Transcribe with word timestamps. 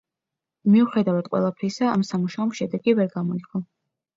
მიუხედავად 0.75 1.29
ყველაფრისა 1.35 1.91
ამ 1.91 2.07
სამუშაომ 2.13 2.57
შედეგი 2.61 2.97
ვერ 3.01 3.13
გამოიღო. 3.19 3.67